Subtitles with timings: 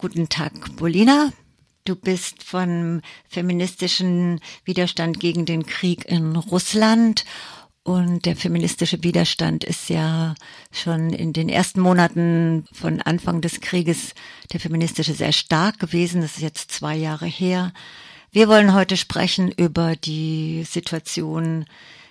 [0.00, 1.30] Guten Tag, Bolina.
[1.84, 7.26] Du bist vom feministischen Widerstand gegen den Krieg in Russland
[7.82, 10.36] und der feministische Widerstand ist ja
[10.72, 14.14] schon in den ersten Monaten von Anfang des Krieges
[14.54, 16.22] der feministische sehr stark gewesen.
[16.22, 17.74] Das ist jetzt zwei Jahre her.
[18.32, 21.66] Wir wollen heute sprechen über die Situation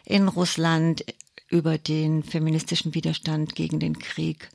[0.05, 1.05] in Russland,
[1.47, 4.51] über den feministischen Widerstand gegen den Krieg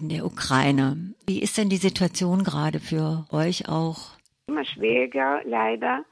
[0.00, 1.14] in der Ukraine.
[1.26, 4.16] Wie ist denn die Situation gerade für euch auch?
[4.46, 6.04] Immer schwieriger, leider.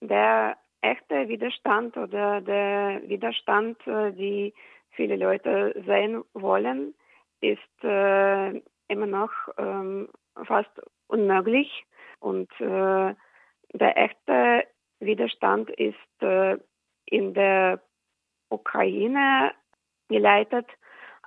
[0.00, 4.54] Der echte Widerstand oder der Widerstand, äh, die
[4.90, 6.94] viele Leute sehen wollen,
[7.40, 8.50] ist äh,
[8.88, 10.08] immer noch ähm,
[10.46, 10.70] fast
[11.06, 11.84] unmöglich.
[12.20, 13.14] Und äh,
[13.74, 14.64] der echte
[15.00, 15.94] Widerstand ist
[17.04, 17.80] in der
[18.48, 19.52] Ukraine
[20.08, 20.66] geleitet,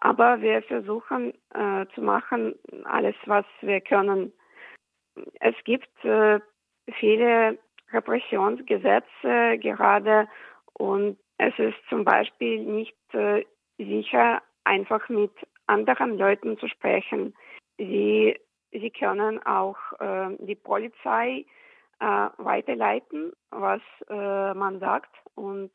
[0.01, 2.55] aber wir versuchen äh, zu machen
[2.85, 4.33] alles, was wir können.
[5.39, 6.39] Es gibt äh,
[6.99, 7.59] viele
[7.91, 10.27] Repressionsgesetze gerade
[10.73, 13.45] und es ist zum Beispiel nicht äh,
[13.77, 15.31] sicher, einfach mit
[15.67, 17.35] anderen Leuten zu sprechen.
[17.77, 18.39] Sie,
[18.71, 21.45] sie können auch äh, die Polizei
[21.99, 22.05] äh,
[22.37, 25.71] weiterleiten, was äh, man sagt und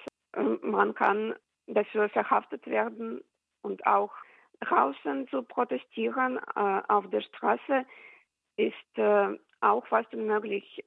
[0.63, 1.35] man kann
[1.67, 3.23] dafür verhaftet werden
[3.67, 4.13] und auch
[4.61, 7.85] draußen zu protestieren äh, auf der Straße
[8.57, 10.83] ist äh, auch fast unmöglich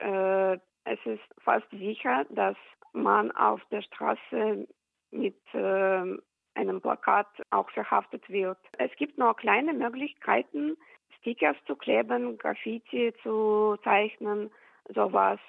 [0.89, 2.57] es ist fast sicher, dass
[2.93, 4.67] man auf der Straße
[5.11, 6.17] mit äh,
[6.55, 8.57] einem Plakat auch verhaftet wird.
[8.77, 10.77] Es gibt noch kleine Möglichkeiten,
[11.19, 14.49] Stickers zu kleben, Graffiti zu zeichnen,
[14.93, 15.39] sowas.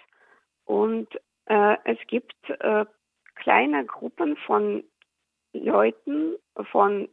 [0.64, 1.08] Und
[1.46, 2.84] äh, es gibt äh,
[3.36, 4.84] kleine Gruppen von
[5.52, 6.36] Leuten,
[6.70, 7.08] von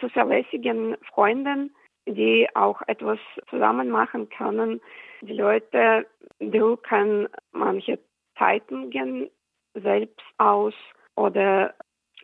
[0.00, 1.74] zuverlässigen Freunden,
[2.06, 3.18] die auch etwas
[3.50, 4.80] zusammen machen können.
[5.20, 6.06] Die Leute
[6.40, 7.98] drucken manche
[8.38, 9.30] Zeitungen
[9.74, 10.74] selbst aus
[11.16, 11.74] oder,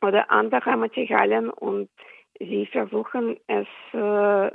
[0.02, 1.90] oder andere Materialien und
[2.38, 4.50] sie versuchen es äh,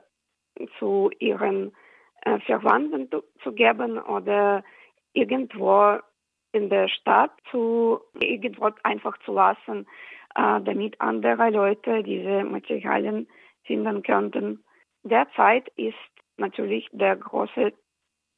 [0.78, 1.74] zu ihren
[2.22, 3.10] äh, Verwandten
[3.44, 4.64] zu geben oder
[5.14, 6.00] irgendwo
[6.52, 9.88] in der Stadt zu irgendwo einfach zu lassen,
[10.40, 13.28] äh, damit andere Leute diese Materialien
[13.66, 14.64] finden könnten.
[15.04, 15.98] Derzeit ist
[16.38, 17.74] natürlich der große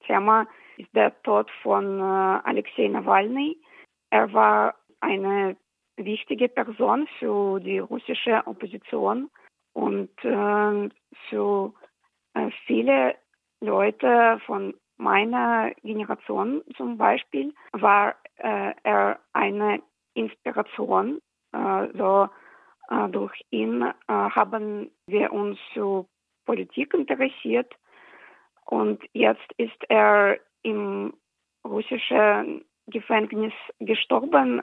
[0.08, 0.48] Thema
[0.78, 3.58] ist der Tod von äh, Alexei Nawalny.
[4.10, 5.56] Er war eine
[5.98, 9.30] wichtige Person für die russische Opposition
[9.74, 10.90] und äh,
[11.30, 11.74] für
[12.34, 13.16] äh, viele
[13.62, 19.82] Leute von meiner Generation zum Beispiel war äh, er eine
[20.16, 21.22] Inspiration.
[21.54, 22.30] Äh, so
[22.90, 26.06] äh, durch ihn haben wir uns für
[26.46, 27.74] Politik interessiert.
[28.66, 31.14] Und jetzt ist er im
[31.66, 34.62] russischen Gefängnis gestorben.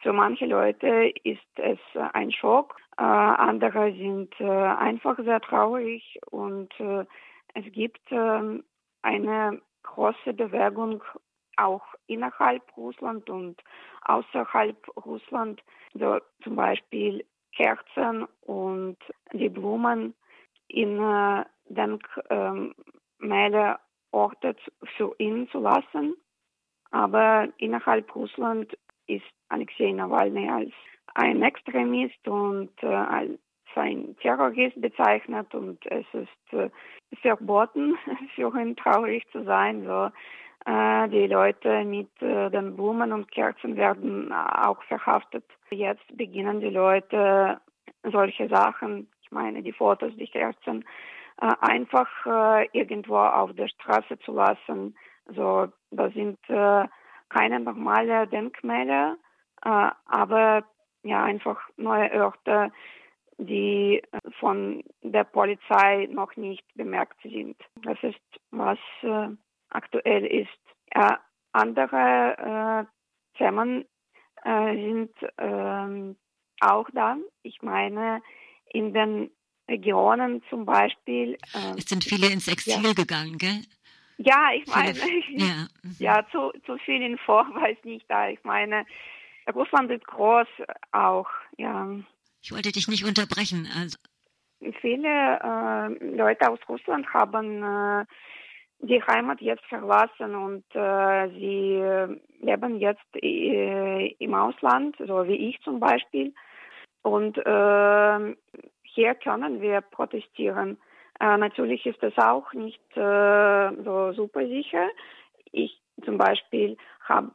[0.00, 1.78] Für manche Leute ist es
[2.12, 6.18] ein Schock, äh, andere sind äh, einfach sehr traurig.
[6.30, 7.04] Und äh,
[7.54, 8.64] es gibt ähm,
[9.02, 11.02] eine große Bewegung
[11.56, 13.62] auch innerhalb Russland und
[14.02, 15.62] außerhalb Russland,
[15.94, 17.24] so zum Beispiel
[17.54, 18.96] Kerzen und
[19.32, 20.14] die Blumen
[20.68, 22.70] in äh, Denkmäler
[24.10, 24.56] Orte
[24.96, 26.14] für ihn zu lassen.
[26.90, 28.76] Aber innerhalb Russland
[29.06, 30.72] ist Alexei Nawalny als
[31.14, 33.38] ein Extremist und äh, als
[33.74, 36.70] ein Terrorist bezeichnet und es ist äh,
[37.22, 37.96] verboten
[38.34, 39.84] für ihn traurig zu sein.
[39.84, 40.10] So, äh,
[40.66, 45.44] die Leute mit äh, den Blumen und Kerzen werden auch verhaftet.
[45.70, 47.60] Jetzt beginnen die Leute
[48.02, 50.84] solche Sachen, ich meine die Fotos, die Kerzen,
[51.40, 54.96] äh, einfach äh, irgendwo auf der Straße zu lassen.
[55.26, 56.86] So, da sind äh,
[57.28, 59.16] keine normale Denkmäler,
[59.60, 60.64] aber
[61.02, 62.72] ja einfach neue Orte,
[63.36, 64.02] die
[64.40, 67.56] von der Polizei noch nicht bemerkt sind.
[67.82, 68.20] Das ist,
[68.50, 69.28] was äh,
[69.70, 70.48] aktuell ist.
[70.90, 71.16] Äh,
[71.52, 73.84] andere äh, Themen
[74.44, 76.16] sind ähm,
[76.60, 77.16] auch da.
[77.42, 78.22] Ich meine,
[78.70, 79.30] in den
[79.68, 81.34] Regionen zum Beispiel.
[81.54, 82.92] Äh, es sind viele ins Exil ja.
[82.92, 83.62] gegangen, gell?
[84.18, 85.96] Ja, ich meine, viele, ja, mhm.
[85.98, 87.02] ja zu, zu viel
[87.54, 88.28] weiß nicht da.
[88.28, 88.84] Ich meine,
[89.54, 90.48] Russland ist groß
[90.92, 91.88] auch, ja.
[92.42, 93.68] Ich wollte dich nicht unterbrechen.
[93.76, 93.98] Also.
[94.80, 98.04] Viele äh, Leute aus Russland haben äh,
[98.80, 101.82] die Heimat jetzt verlassen und äh, sie
[102.40, 106.32] leben jetzt äh, im Ausland, so wie ich zum Beispiel.
[107.02, 108.36] Und äh,
[108.82, 110.78] hier können wir protestieren.
[111.20, 114.88] natürlich ist es auch nicht so super sicher.
[115.52, 117.30] Ich zum Beispiel habe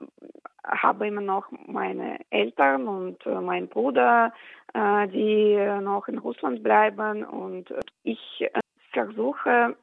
[0.66, 4.34] habe immer noch meine Eltern und äh, meinen Bruder,
[4.74, 7.74] äh, die noch in Russland bleiben und
[8.04, 8.60] ich äh,
[8.92, 9.76] versuche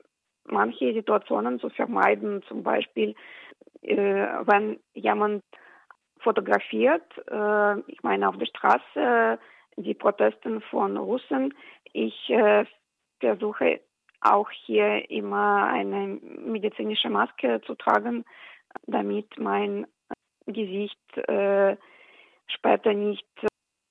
[0.51, 3.15] manche Situationen zu vermeiden, zum Beispiel
[3.83, 5.43] äh, wenn jemand
[6.19, 9.39] fotografiert, äh, ich meine auf der Straße
[9.77, 11.55] die Protesten von Russen,
[11.93, 12.65] ich äh,
[13.21, 13.81] versuche
[14.21, 18.25] auch hier immer eine medizinische Maske zu tragen,
[18.87, 19.87] damit mein
[20.47, 21.77] Gesicht äh,
[22.47, 23.27] später nicht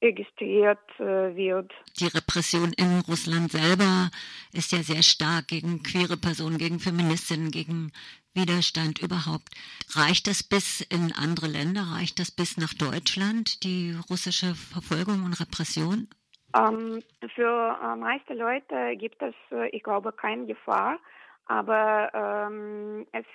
[0.02, 1.72] registriert äh, wird.
[2.00, 4.10] Die Repression in Russland selber
[4.54, 7.92] ist ja sehr stark gegen queere Personen, gegen Feministinnen, gegen
[8.34, 9.50] Widerstand überhaupt.
[9.96, 11.82] Reicht das bis in andere Länder?
[11.96, 16.08] Reicht das bis nach Deutschland, die russische Verfolgung und Repression?
[16.56, 17.04] Ähm,
[17.36, 20.98] für äh, meiste Leute gibt es, äh, ich glaube, keine Gefahr,
[21.46, 23.26] aber ähm, es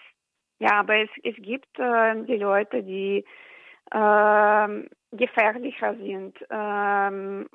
[0.58, 3.24] ja, aber es, es gibt äh, die Leute, die
[3.90, 4.68] äh,
[5.16, 6.36] gefährlicher sind.
[6.50, 7.46] Ähm,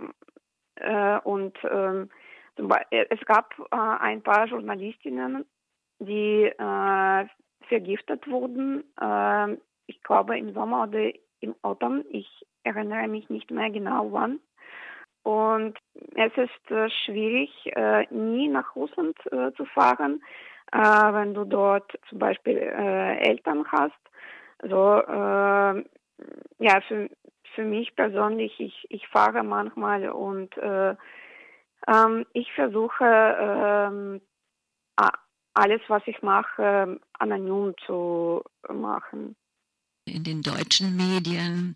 [0.75, 2.09] äh, und ähm,
[2.91, 5.45] es gab äh, ein paar Journalistinnen,
[6.00, 7.25] die äh,
[7.67, 8.83] vergiftet wurden.
[9.00, 9.57] Äh,
[9.88, 12.03] ich glaube im Sommer oder im Autumn.
[12.09, 12.27] Ich
[12.63, 14.39] erinnere mich nicht mehr genau wann.
[15.23, 15.77] Und
[16.15, 17.51] es ist äh, schwierig,
[18.09, 19.17] nie nach Russland
[19.57, 20.21] zu fahren,
[20.71, 24.00] äh, wenn du dort zum Beispiel äh, Eltern hast.
[24.61, 25.83] So, äh,
[26.59, 27.09] ja, für,
[27.59, 30.95] für mich persönlich, ich, ich fahre manchmal und äh,
[31.88, 34.21] ähm, ich versuche ähm,
[35.53, 38.41] alles, was ich mache, anonym zu
[38.73, 39.35] machen.
[40.06, 41.75] In den deutschen Medien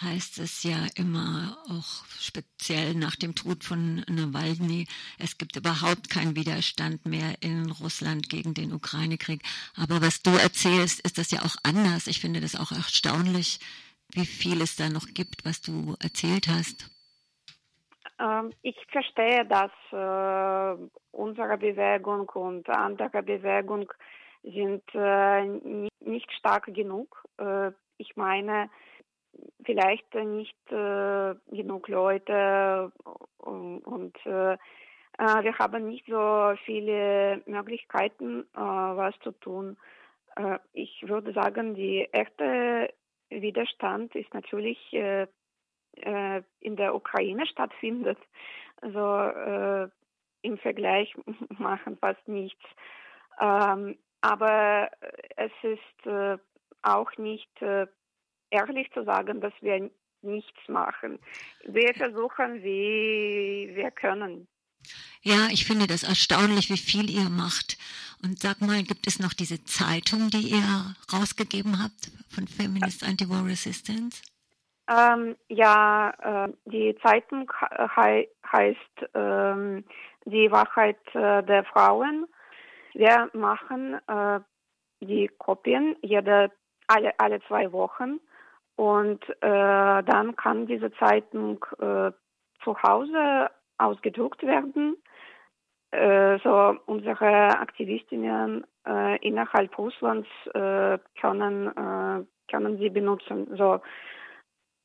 [0.00, 4.86] heißt es ja immer, auch speziell nach dem Tod von Nawalny,
[5.18, 9.42] es gibt überhaupt keinen Widerstand mehr in Russland gegen den Ukraine-Krieg.
[9.74, 12.06] Aber was du erzählst, ist das ja auch anders.
[12.06, 13.58] Ich finde das auch erstaunlich,
[14.16, 16.90] wie viel es da noch gibt, was du erzählt hast.
[18.18, 23.92] Ähm, ich verstehe, dass äh, unsere Bewegung und andere Bewegung
[24.42, 25.44] sind äh,
[26.00, 27.22] nicht stark genug.
[27.38, 28.70] Äh, ich meine,
[29.64, 32.90] vielleicht nicht genug Leute
[33.38, 39.76] und, wir haben nicht so viele Möglichkeiten, was zu tun.
[40.72, 42.92] Ich würde sagen, die echte
[43.30, 45.26] Widerstand ist natürlich äh,
[46.60, 48.18] in der Ukraine stattfindet.
[48.82, 49.90] Also
[50.42, 51.14] im Vergleich
[51.58, 52.62] machen fast nichts.
[53.40, 54.90] Ähm, aber
[55.36, 56.38] es ist
[56.82, 57.50] auch nicht
[58.50, 59.90] ehrlich zu sagen, dass wir
[60.22, 61.18] nichts machen.
[61.64, 64.48] Wir versuchen, wie wir können.
[65.22, 67.78] Ja, ich finde das erstaunlich, wie viel ihr macht.
[68.22, 73.44] Und sag mal, gibt es noch diese Zeitung, die ihr rausgegeben habt von Feminist Anti-War
[73.44, 74.22] Resistance?
[74.88, 76.10] Ähm, ja,
[76.46, 77.50] äh, die Zeitung
[77.96, 79.84] he heißt ähm,
[80.24, 82.26] Die Wahrheit äh, der Frauen.
[82.94, 84.40] Wir machen äh,
[85.00, 86.50] die Kopien jede,
[86.86, 88.20] alle, alle zwei Wochen
[88.76, 92.12] und äh, dann kann diese Zeitung äh,
[92.62, 94.96] zu Hause ausgedruckt werden.
[95.92, 103.48] Äh, so unsere Aktivistinnen äh, innerhalb Russlands äh, können, äh, können sie benutzen.
[103.56, 103.80] So,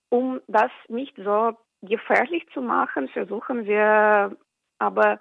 [0.10, 4.36] um das nicht so gefährlich zu machen, versuchen wir
[4.80, 5.20] aber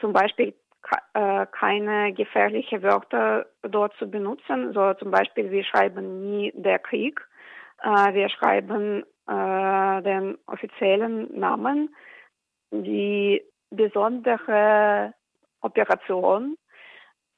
[0.00, 0.54] zum Beispiel
[1.12, 4.72] keine gefährlichen Wörter dort zu benutzen.
[4.72, 7.20] So zum Beispiel, wir schreiben nie der Krieg
[7.82, 11.94] äh, wir schreiben äh, den offiziellen Namen,
[12.70, 15.14] die besondere
[15.60, 16.56] Operation,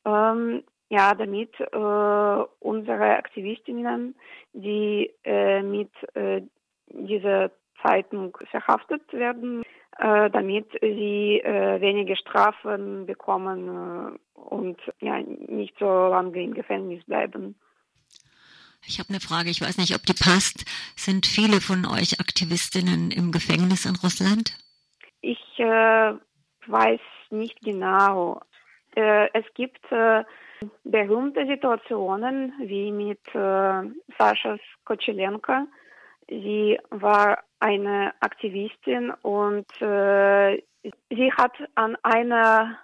[0.04, 4.14] ähm, ja, damit äh, unsere Aktivistinnen,
[4.52, 6.42] die äh, mit äh,
[6.88, 7.50] dieser
[7.82, 9.62] Zeitung verhaftet werden,
[9.98, 17.04] äh, damit sie äh, weniger Strafen bekommen äh, und ja, nicht so lange im Gefängnis
[17.04, 17.56] bleiben.
[18.86, 20.64] Ich habe eine Frage, ich weiß nicht, ob die passt.
[20.96, 24.58] Sind viele von euch Aktivistinnen im Gefängnis in Russland?
[25.22, 26.14] Ich äh,
[26.66, 27.00] weiß
[27.30, 28.40] nicht genau.
[28.96, 30.24] Äh, es gibt äh,
[30.84, 33.82] berühmte Situationen wie mit äh,
[34.18, 35.68] Sascha Kochelenko.
[36.28, 40.60] Sie war eine Aktivistin und äh,
[41.08, 42.76] sie hat an einer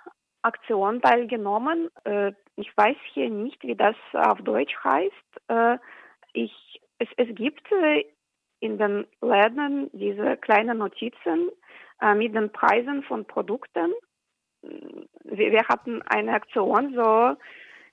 [0.42, 1.90] Aktion teilgenommen.
[2.04, 5.40] Äh, ich weiß hier nicht, wie das auf Deutsch heißt.
[5.49, 5.78] Äh,
[6.35, 7.66] ich, es, es gibt
[8.61, 11.50] in den Läden diese kleinen Notizen
[12.16, 13.92] mit den Preisen von Produkten.
[14.62, 17.36] wir, wir hatten eine Aktion, so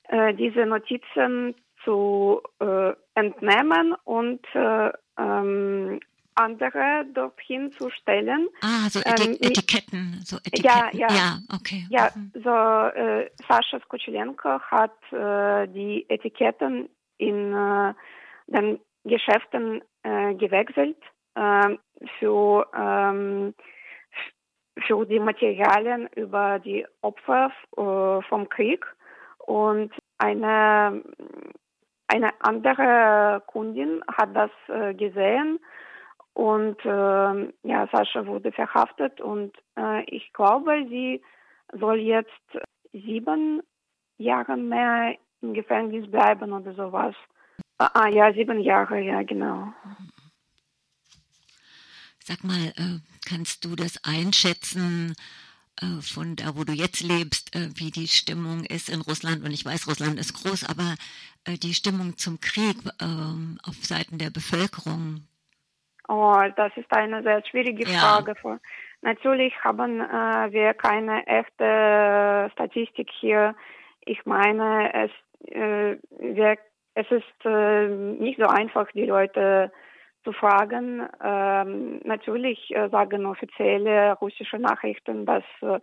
[0.10, 6.00] äh, diese Notizen zu äh, entnehmen und äh, ähm,
[6.36, 8.50] andere dorthin zu stellen.
[8.62, 10.66] Ah, so ähm, Etiketten, so Etiketten.
[10.66, 11.86] Ja, ja, ja okay.
[11.90, 12.32] Ja, mhm.
[12.44, 17.94] so äh, Sascha Skuchelenko hat äh, die Etiketten in äh,
[18.48, 20.98] den Geschäften äh, gewechselt
[21.36, 21.78] äh,
[22.20, 23.54] für ähm,
[24.80, 28.86] für die Materialien über die Opfer äh, vom Krieg
[29.40, 31.04] und eine
[32.08, 35.60] eine andere Kundin hat das äh, gesehen
[36.34, 41.22] und äh, ja, Sascha wurde verhaftet und äh, ich glaube, sie
[41.74, 42.30] soll jetzt
[42.92, 43.64] sieben
[44.18, 47.16] Jahre mehr im Gefängnis bleiben oder sowas.
[47.78, 49.74] Ah, ah ja, sieben Jahre, ja, genau.
[52.28, 55.16] Sag mal, äh, kannst du das einschätzen?
[55.80, 59.44] Äh, von da, wo du jetzt lebst, äh, wie die Stimmung ist in Russland.
[59.44, 60.96] Und ich weiß, Russland ist groß, aber
[61.48, 65.22] die Stimmung zum Krieg ähm, auf Seiten der Bevölkerung,
[66.08, 68.36] Oh, das ist eine sehr schwierige Frage.
[68.44, 68.60] Ja.
[69.02, 73.56] Natürlich haben äh, wir keine echte Statistik hier.
[74.06, 75.12] Ich meine, es,
[75.52, 76.58] äh, wir,
[76.94, 79.72] es ist äh, nicht so einfach, die Leute
[80.26, 81.08] zu fragen.
[81.24, 85.80] Ähm, natürlich äh, sagen offizielle russische Nachrichten, dass äh,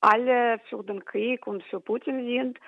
[0.00, 2.58] alle für den Krieg und für Putin sind.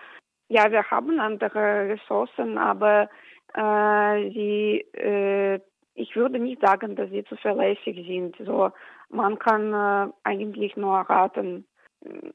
[0.49, 3.09] Ja, wir haben andere Ressourcen, aber
[3.54, 5.61] äh, sie
[5.95, 8.37] ich würde nicht sagen, dass sie zuverlässig sind.
[8.45, 8.71] So,
[9.09, 11.66] man kann äh, eigentlich nur raten.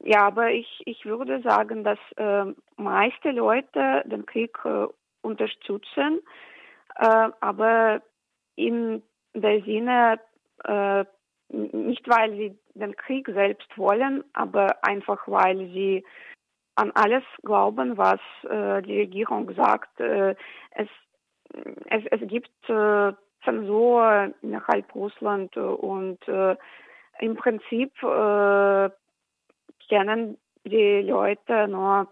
[0.02, 2.44] Ja, aber ich, ich würde sagen, dass äh,
[2.76, 4.86] meiste Leute den Krieg äh,
[5.22, 6.20] unterstützen,
[6.96, 8.02] äh, aber
[8.66, 9.02] in
[9.34, 10.20] der Sinne
[10.64, 11.04] äh,
[11.52, 16.04] nicht, weil sie den Krieg selbst wollen, aber einfach, weil sie
[16.76, 20.00] an alles glauben, was äh, die Regierung sagt.
[20.00, 20.34] Äh,
[20.70, 20.88] es,
[21.86, 23.12] es, es gibt äh,
[23.44, 26.56] Zensur innerhalb Russland und äh,
[27.20, 28.90] im Prinzip äh,
[29.88, 32.08] kennen die Leute nur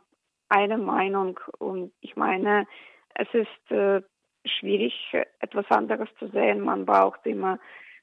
[0.49, 2.67] eine Meinung und ich meine,
[3.15, 4.01] es ist äh,
[4.49, 4.95] schwierig,
[5.41, 6.61] etwas anderes zu sehen.
[6.61, 7.59] Man braucht immer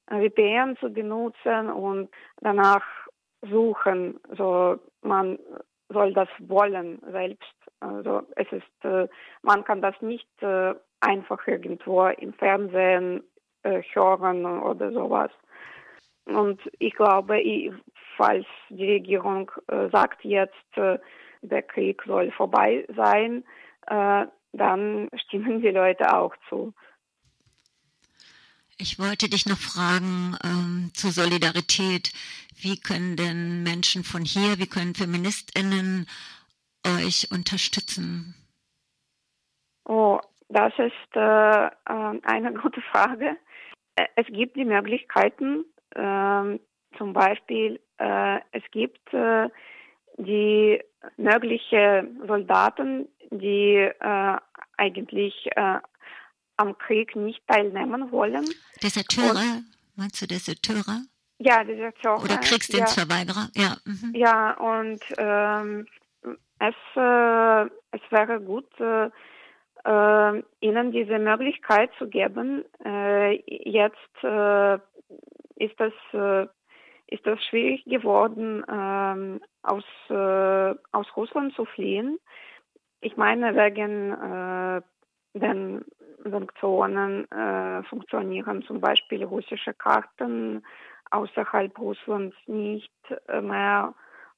[0.07, 2.09] VPN zu benutzen und
[2.41, 2.83] danach
[3.41, 4.19] suchen.
[4.37, 5.39] So, man
[5.89, 7.53] soll das wollen selbst.
[7.79, 9.07] Also es ist, äh,
[9.41, 13.23] man kann das nicht äh, einfach irgendwo im Fernsehen
[13.63, 15.31] äh, hören oder sowas.
[16.25, 17.39] Und ich glaube,
[18.17, 19.51] falls die Regierung
[19.91, 23.43] sagt jetzt, der Krieg soll vorbei sein,
[24.57, 26.73] dann stimmen die Leute auch zu.
[28.77, 32.11] Ich wollte dich noch fragen ähm, zur Solidarität.
[32.57, 36.07] Wie können denn Menschen von hier, wie können Feministinnen
[36.85, 38.35] euch unterstützen?
[39.85, 40.19] Oh,
[40.49, 43.37] das ist äh, ähm, eine gute Frage.
[44.15, 46.59] Es gibt die Möglichkeiten, äh,
[46.97, 49.49] zum Beispiel, äh, es gibt äh,
[50.17, 50.81] die
[51.17, 54.37] möglichen Soldaten, die äh,
[54.77, 55.49] eigentlich
[56.57, 58.45] am Krieg nicht teilnehmen wollen.
[58.81, 59.61] Deserteure?
[59.95, 61.01] Meinst du Deserteure?
[61.37, 62.23] Ja, Deserteure.
[62.23, 63.49] Oder Kriegsdienstverweigerer?
[63.55, 63.63] Ja.
[63.63, 64.15] Ja, mhm.
[64.15, 65.87] ja und ähm,
[66.59, 68.69] es, es wäre gut,
[69.85, 72.65] äh, ihnen diese Möglichkeit zu geben.
[72.83, 74.75] Äh, jetzt äh,
[75.55, 76.47] ist das äh,
[77.07, 82.17] ist das schwierig geworden, ähm, aus äh, aus Russland zu fliehen.
[83.01, 84.81] Ich meine wegen äh,
[85.33, 85.85] den
[86.23, 87.27] Sanktionen
[87.89, 90.63] funktionieren zum Beispiel russische Karten
[91.11, 92.91] außerhalb Russlands nicht
[93.41, 93.93] mehr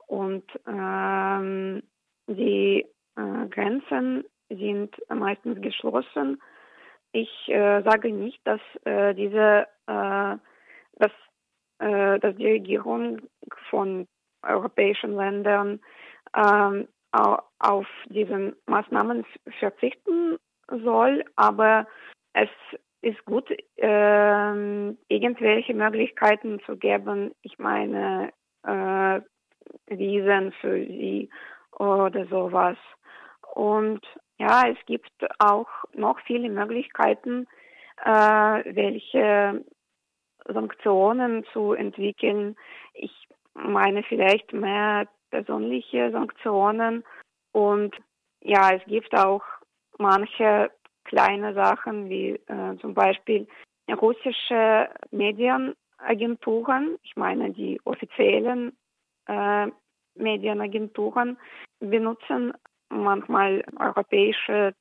[0.07, 1.83] und ähm,
[2.27, 2.85] die
[3.15, 6.41] Grenzen sind meistens geschlossen.
[7.11, 10.35] Ich äh, sage nicht, dass äh, diese, äh,
[10.97, 11.11] dass,
[11.79, 13.21] äh, dass die Regierung
[13.69, 14.07] von
[14.43, 15.79] europäischen Ländern
[16.35, 16.87] ähm,
[17.59, 19.25] auf diesen Maßnahmen
[19.59, 21.87] verzichten soll, aber
[22.33, 22.49] es
[23.01, 27.33] ist gut, äh, irgendwelche Möglichkeiten zu geben.
[27.41, 28.31] Ich meine,
[28.63, 29.21] äh,
[29.87, 31.29] Wiesen für sie
[31.77, 32.77] oder sowas.
[33.53, 34.01] Und
[34.37, 37.47] ja, es gibt auch noch viele Möglichkeiten,
[38.03, 39.63] äh, welche
[40.45, 42.55] Sanktionen zu entwickeln.
[42.93, 45.07] Ich meine vielleicht mehr
[45.37, 47.03] persönliche Sanktionen
[47.51, 47.95] und
[48.41, 49.43] ja, es gibt auch
[49.99, 50.71] manche
[51.03, 53.47] kleine Sachen wie äh, zum Beispiel
[53.89, 58.75] russische Medienagenturen, ich meine die offiziellen
[59.27, 59.67] äh,
[60.15, 61.37] Medienagenturen
[61.79, 62.53] benutzen
[62.89, 64.73] manchmal europäische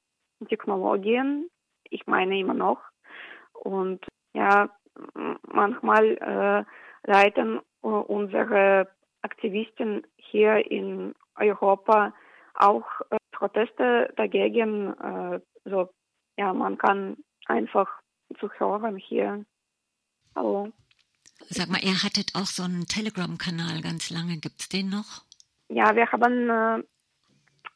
[0.49, 1.51] Technologien.
[1.91, 2.81] Ich meine immer noch.
[3.53, 4.71] Und ja,
[5.47, 8.89] manchmal äh, leiten unsere
[9.27, 12.15] Aktivisten hier in Europa
[12.55, 14.95] auch äh, Proteste dagegen.
[15.09, 15.91] Äh, so,
[16.37, 17.17] ja, man kann
[17.47, 17.89] einfach
[18.39, 19.45] zu hören hier.
[20.37, 20.73] Hallo.
[21.49, 24.39] Sag mal, ihr hattet auch so einen Telegram-Kanal ganz lange.
[24.39, 25.25] Gibt es den noch?
[25.69, 26.79] Ja, wir haben äh,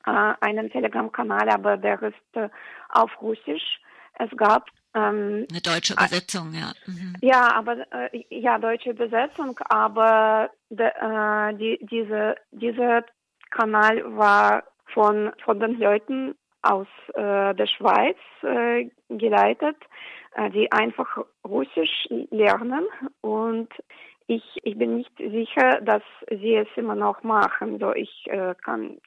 [0.07, 2.49] äh, einen Telegram-Kanal, aber der ist äh,
[2.90, 3.80] auf Russisch.
[4.19, 6.73] Es gab ähm, eine deutsche Übersetzung, ja.
[6.87, 7.14] Mhm.
[7.20, 13.04] Ja, aber äh, ja, deutsche Übersetzung, aber de, äh, die, diese dieser
[13.50, 19.76] Kanal war von von den Leuten aus äh, der Schweiz äh, geleitet,
[20.35, 22.87] äh, die einfach Russisch lernen
[23.20, 23.68] und
[24.30, 27.80] ich, ich bin nicht sicher, dass sie es immer noch machen.
[27.80, 28.99] So, ich äh, kann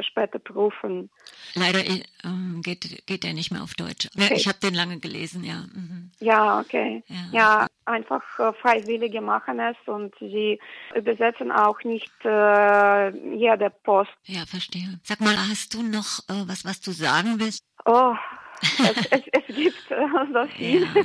[0.00, 1.10] später prüfen.
[1.54, 1.80] Leider
[2.24, 4.08] ähm, geht, geht er nicht mehr auf Deutsch.
[4.16, 4.34] Okay.
[4.34, 5.64] Ich habe den lange gelesen, ja.
[5.74, 6.10] Mhm.
[6.20, 7.02] Ja, okay.
[7.08, 10.58] Ja, ja einfach äh, Freiwillige machen es und sie
[10.94, 14.12] übersetzen auch nicht äh, jede Post.
[14.24, 15.00] Ja, verstehe.
[15.02, 17.64] Sag mal, hast du noch äh, was, was du sagen willst?
[17.84, 18.14] Oh,
[18.62, 20.82] es, es, es gibt äh, so viel.
[20.82, 21.02] Ja.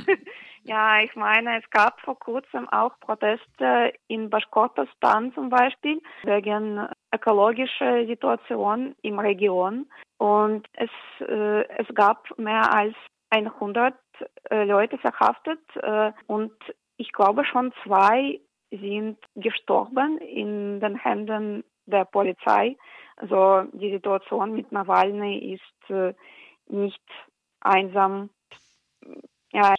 [0.64, 8.06] Ja, ich meine, es gab vor kurzem auch Proteste in Baschkortostan zum Beispiel wegen ökologischer
[8.06, 9.90] Situation im Region.
[10.18, 10.90] Und es,
[11.26, 12.94] äh, es gab mehr als
[13.30, 13.94] 100
[14.50, 16.52] äh, Leute verhaftet äh, und
[16.96, 18.40] ich glaube schon zwei
[18.70, 22.76] sind gestorben in den Händen der Polizei.
[23.16, 26.14] Also die Situation mit Nawalny ist äh,
[26.66, 27.02] nicht
[27.60, 28.30] einsam.
[29.52, 29.74] Ja,